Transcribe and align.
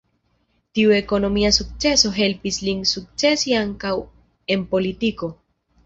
Tiu 0.79 0.93
ekonomia 0.99 1.51
sukceso 1.59 2.11
helpis 2.17 2.59
lin 2.71 2.83
sukcesi 2.95 3.57
ankaŭ 3.63 3.97
en 4.57 4.69
politiko. 4.77 5.35